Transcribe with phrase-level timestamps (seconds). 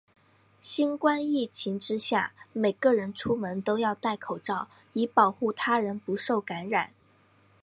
[0.59, 6.95] 新冠疫情之下，每个人出门都要带口罩，以保护他人不受感染。